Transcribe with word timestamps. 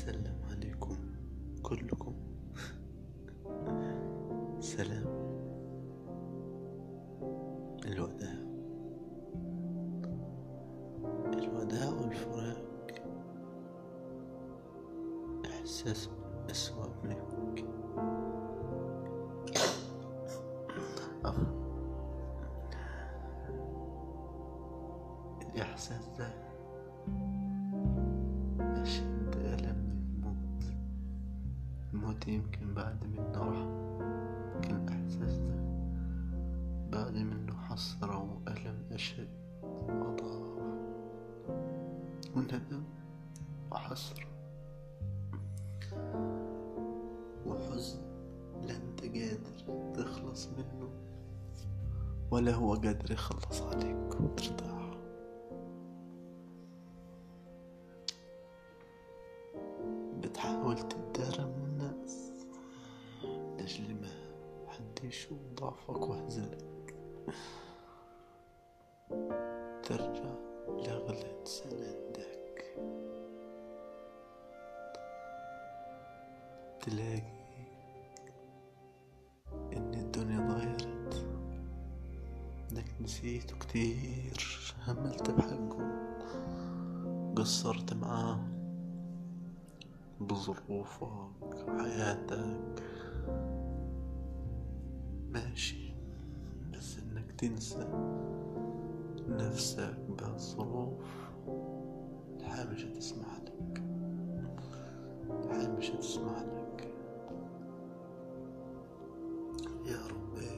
السلام 0.00 0.40
عليكم 0.50 0.96
كلكم. 1.62 2.14
سلام. 4.60 5.04
الوداع. 7.86 8.34
الوداع 11.32 11.88
والفراق. 11.88 12.94
إحساس 15.46 16.10
أسوأ 16.50 16.86
من 17.04 17.12
الممكن 17.12 17.68
الإحساس 25.54 26.08
ده 26.18 26.50
الموت 32.20 32.28
يمكن 32.28 32.74
بعد 32.74 33.04
منه 33.04 33.80
الإحساس 34.70 35.38
ده 35.38 35.54
بعد 36.90 37.14
منه 37.14 37.56
حسرة 37.56 38.18
وألم 38.18 38.84
أشد 38.92 39.28
وأضعاف. 39.62 40.60
وندم 42.36 42.82
وحسرة 43.72 44.26
وحزن 47.46 48.00
لا 48.62 48.76
أنت 48.76 49.00
قادر 49.00 49.92
تخلص 49.94 50.48
منه 50.48 50.88
ولا 52.30 52.54
هو 52.54 52.74
قادر 52.74 53.12
يخلص 53.12 53.62
عليك 53.62 54.20
وترتاح. 54.20 54.90
بتحاول 60.22 60.76
تتدارى 60.78 61.44
من 61.44 61.89
لأجل 63.70 63.94
ما 63.94 64.08
حد 64.68 65.04
يشوف 65.04 65.38
ضعفك 65.54 66.08
وهزلك. 66.08 66.94
ترجع 69.82 70.34
لأغلى 70.68 71.40
إنسان 71.40 71.72
عندك. 71.72 72.74
تلاقي 76.80 77.40
إن 79.72 79.94
الدنيا 79.94 80.40
ضايرت. 80.40 81.26
إنك 82.72 83.00
نسيته 83.00 83.58
كتير 83.58 84.72
هملت 84.86 85.30
بحقه 85.30 85.90
قصرت 87.36 87.94
معاه. 87.94 88.40
بظروفك 90.20 91.66
حياتك. 91.78 92.69
ماشي. 95.32 95.94
بس 96.72 96.98
إنك 96.98 97.30
تنسى 97.32 97.88
نفسك 99.28 99.96
بهالظروف 100.08 101.30
الحياة 102.40 102.64
مش 102.72 102.84
هتسمح 102.84 103.38
لك. 103.46 103.82
الحياة 105.44 105.68
مش 105.68 105.90
هتسمح 105.90 106.38
لك. 106.42 106.94
يا 109.86 109.98
ربي 110.06 110.50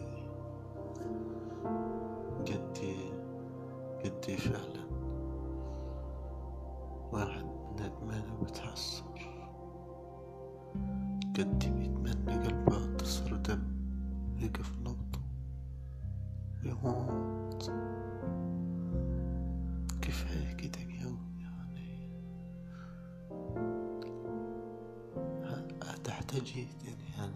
جدي 2.44 2.96
جدي 4.04 4.36
فعلا 4.36 4.82
واحد 7.12 7.46
ندمان 7.72 8.30
وبتحسر 8.40 9.04
جدي 11.32 11.70
بيتمنى 11.70 12.34
قلبه. 12.46 12.81
يقف 14.42 14.72
نبضه 14.80 15.20
يموت 16.62 17.70
كفاية 20.02 20.52
كده 20.52 20.82
اليوم 20.82 21.18
يعني. 21.40 22.08
هتحتاج 25.82 26.52
إيه 26.56 26.66
يعني؟ 27.18 27.32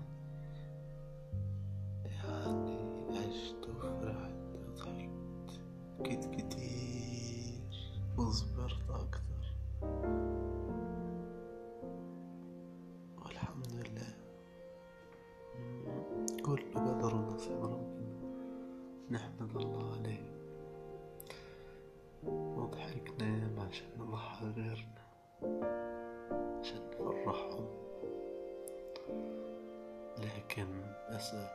للأسف 31.17 31.51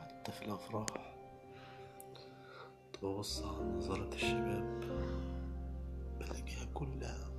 حتى 0.00 0.32
في 0.32 0.42
الأفراح. 0.44 1.14
تبص 2.92 3.42
على 3.42 3.64
نظرة 3.76 4.14
الشباب 4.14 4.80
بلاقيها 6.18 6.64
كلها. 6.74 7.30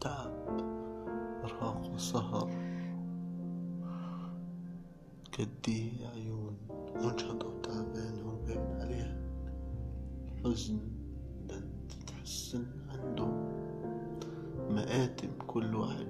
تعب 0.00 0.60
إرهاق 1.44 1.90
وسهر. 1.94 2.50
كدي 5.32 6.06
عيون 6.06 6.56
منشطة 6.94 7.46
وتعبانة 7.46 8.28
وباين 8.28 8.80
عليها. 8.80 9.16
حزن 10.44 10.80
ده 11.48 11.62
تحس 12.06 12.56
عنده. 12.88 13.26
مآتم 14.70 15.28
كل 15.46 15.74
واحد 15.74 16.01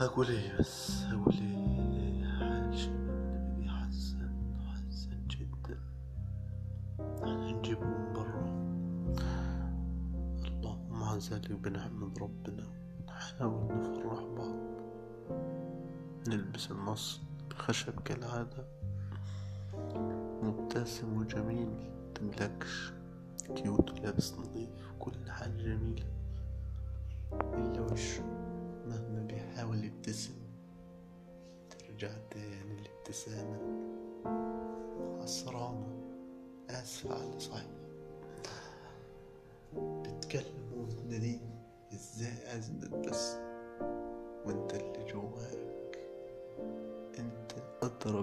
هقول 0.00 0.28
إيه 0.28 0.58
بس؟ 0.58 1.02
هقول 1.02 1.34
إيه؟ 1.34 2.24
حال 2.38 2.70
بقي 2.70 3.68
حزن 3.68 4.32
حزن 4.68 5.26
جدا. 5.28 5.78
إحنا 7.00 7.52
نجيبه 7.52 7.84
من 7.84 8.12
برا. 8.12 8.44
اللهم 10.46 11.18
ذلك 11.18 11.52
بنحمد 11.52 12.18
ربنا. 12.18 12.66
نحاول 13.06 13.66
نفرح 13.66 14.24
بعض. 14.36 14.56
نلبس 16.28 16.70
النص 16.70 17.20
خشب 17.54 18.00
كالعادة. 18.00 18.64
مبتسم 20.42 21.16
وجميل. 21.16 21.90
تملكش. 22.14 22.92
كيوت 23.56 23.90
ولابس 23.90 24.34
نظيف. 24.34 24.70
كل 24.98 25.30
حاجة 25.30 25.50
جميلة. 25.50 26.06
إلا 27.32 27.80
وشه 27.80 28.49
مهما 28.90 29.26
بيحاول 29.26 29.84
يبتسم. 29.84 30.32
ترجع 31.70 32.10
تاني 32.30 32.80
الابتسامة 32.80 33.58
خسرانة. 35.22 35.96
آسفة 36.70 37.14
على 37.14 37.40
صحيح 37.40 37.66
بتكلم 39.76 40.72
وتناديني 40.76 41.60
إزاي 41.92 42.58
أزدد 42.58 43.08
بس 43.08 43.36
وأنت 44.46 44.74
اللي 44.74 45.12
جواك. 45.12 45.98
أنت 47.18 47.52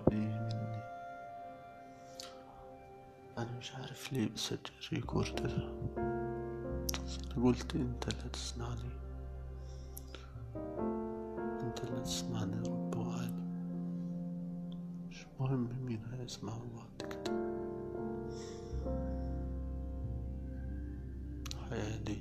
بيه 0.10 0.18
مني؟ 0.18 0.82
أنا 3.38 3.58
مش 3.60 3.72
عارف 3.76 4.14
ليه 4.14 4.30
بسجل 4.34 4.60
ريكورد 4.94 5.36
ده. 5.36 5.70
أنا 7.38 7.46
قلت 7.46 7.76
أنت 7.76 8.08
اللي 8.08 8.22
هتسمعني 8.26 8.90
اللي 11.84 12.02
تسمعني 12.02 12.60
رب 12.70 12.98
وعالي 12.98 13.44
مش 15.10 15.26
مهم 15.40 15.70
مين 15.86 16.02
هيسمع 16.14 16.54
بعد 16.58 17.12
كده 17.12 17.38
الحياة 21.54 21.98
دي 22.04 22.18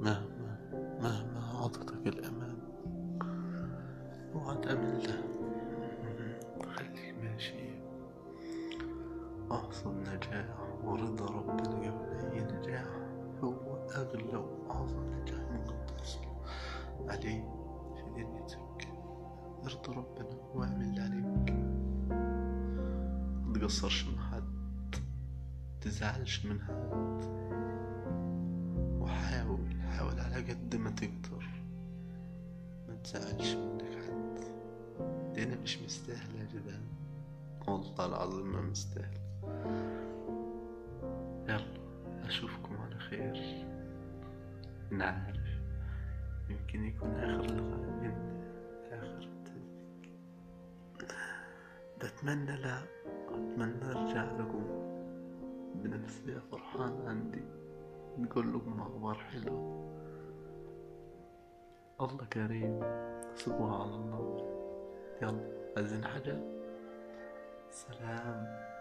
مهما 0.00 0.58
مهما 1.00 1.40
عطتك 1.62 2.06
الأمان 2.06 2.58
وهتقابل 4.34 4.98
ده 5.06 5.24
خليك 6.76 7.14
ماشي 7.22 7.74
أحسن 9.52 9.90
نجاح 10.00 10.58
ورضا 10.84 11.23
عليه 17.14 17.42
في 17.94 18.02
دنيتك 18.22 18.88
ارضى 19.64 19.92
ربنا 19.98 20.36
واعمل 20.54 20.82
اللي 20.82 21.00
عليك. 21.00 21.54
متقصرش 23.48 24.04
من 24.08 24.18
حد 24.18 24.44
تزعلش 25.80 26.46
من 26.46 26.60
حد. 26.60 27.24
وحاول 29.00 29.80
حاول 29.90 30.20
على 30.20 30.36
قد 30.52 30.76
ما 30.76 30.90
تقدر. 30.90 31.44
ما 32.88 32.94
تزعلش 33.04 33.54
منك 33.54 33.82
حد. 33.82 34.44
لأن 35.36 35.62
مش 35.62 35.82
مستاهلة 35.82 36.40
يا 36.40 36.46
جدعان 36.54 36.86
والله 37.68 38.06
العظيم 38.06 38.52
ما 38.52 38.60
مستاهل 38.60 39.18
يلا 41.48 41.84
أشوفكم 42.26 42.76
على 42.76 42.98
خير. 42.98 43.64
عارف 44.92 45.33
يمكن 46.74 46.86
يكون 46.88 47.10
آخر 47.10 47.42
لقاء 47.42 47.78
مني 47.78 48.14
آخر 48.92 49.28
بتمنى 51.98 52.56
لا 52.56 52.82
أتمنى 53.28 53.84
أرجع 53.84 54.24
لكم 54.24 54.64
بنفسي 55.74 56.40
فرحان 56.40 57.08
عندي. 57.08 57.42
نقول 58.18 58.54
لكم 58.54 58.80
أخبار 58.80 59.14
حلوة. 59.14 59.84
الله 62.00 62.24
كريم. 62.32 62.82
على 63.48 63.94
الله. 63.94 64.44
يلا 65.22 65.72
عايزين 65.76 66.04
حاجة؟ 66.04 66.36
سلام. 67.70 68.73